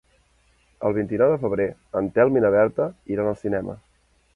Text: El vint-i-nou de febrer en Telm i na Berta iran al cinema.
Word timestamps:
El 0.89 0.95
vint-i-nou 0.95 1.35
de 1.35 1.37
febrer 1.45 1.69
en 2.03 2.11
Telm 2.19 2.41
i 2.41 2.45
na 2.47 2.55
Berta 2.59 2.93
iran 3.19 3.35
al 3.35 3.41
cinema. 3.47 3.83